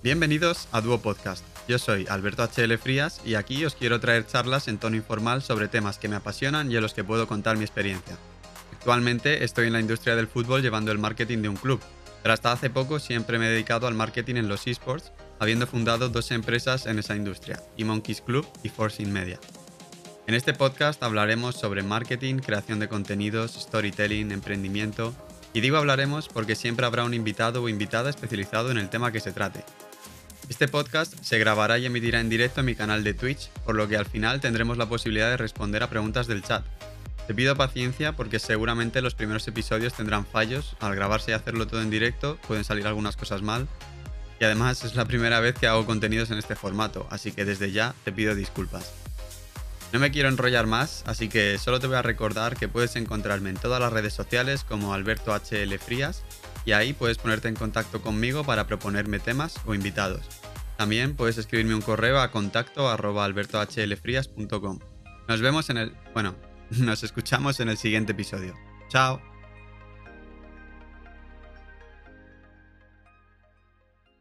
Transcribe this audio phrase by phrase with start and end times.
[0.00, 1.44] Bienvenidos a Duo Podcast.
[1.66, 5.66] Yo soy Alberto HL Frías y aquí os quiero traer charlas en tono informal sobre
[5.66, 8.16] temas que me apasionan y en los que puedo contar mi experiencia.
[8.72, 11.80] Actualmente estoy en la industria del fútbol llevando el marketing de un club,
[12.22, 16.08] pero hasta hace poco siempre me he dedicado al marketing en los esports, habiendo fundado
[16.08, 19.40] dos empresas en esa industria, eMonkeys Club y Forcing Media.
[20.28, 25.12] En este podcast hablaremos sobre marketing, creación de contenidos, storytelling, emprendimiento,
[25.52, 29.18] y digo hablaremos porque siempre habrá un invitado o invitada especializado en el tema que
[29.18, 29.64] se trate.
[30.48, 33.86] Este podcast se grabará y emitirá en directo en mi canal de Twitch, por lo
[33.86, 36.64] que al final tendremos la posibilidad de responder a preguntas del chat.
[37.26, 41.82] Te pido paciencia porque seguramente los primeros episodios tendrán fallos, al grabarse y hacerlo todo
[41.82, 43.68] en directo pueden salir algunas cosas mal,
[44.40, 47.70] y además es la primera vez que hago contenidos en este formato, así que desde
[47.70, 49.07] ya te pido disculpas.
[49.92, 53.48] No me quiero enrollar más, así que solo te voy a recordar que puedes encontrarme
[53.48, 56.24] en todas las redes sociales como Alberto HL Frías
[56.66, 60.20] y ahí puedes ponerte en contacto conmigo para proponerme temas o invitados.
[60.76, 62.86] También puedes escribirme un correo a contacto.
[65.26, 65.92] Nos vemos en el...
[66.12, 66.34] bueno,
[66.70, 68.54] nos escuchamos en el siguiente episodio.
[68.90, 69.37] Chao.